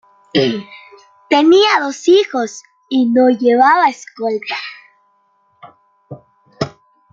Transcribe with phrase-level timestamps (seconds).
[1.29, 4.55] Tenía dos hijos y no llevaba escolta.